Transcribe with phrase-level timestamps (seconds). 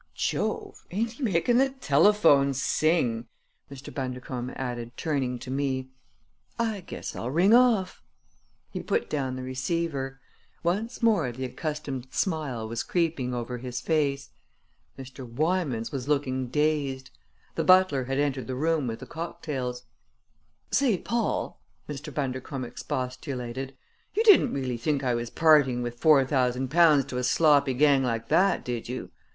[0.15, 0.83] Jove!
[0.89, 3.27] Ain't he making the telephone sing!"
[3.71, 3.93] Mr.
[3.93, 5.91] Bundercombe added, turning to me.
[6.57, 8.01] "I guess I'll ring off!"
[8.71, 10.19] He put down the receiver.
[10.63, 14.31] Once more the accustomed smile was creeping over his face.
[14.97, 15.23] Mr.
[15.23, 17.11] Wymans was looking dazed.
[17.53, 19.83] The butler had entered the room with the cocktails.
[20.71, 22.11] "Say, Paul," Mr.
[22.11, 23.77] Bundercombe expostulated,
[24.15, 28.01] "you didn't really think I was parting with four thousand pounds to a sloppy gang
[28.01, 29.11] like that, did you?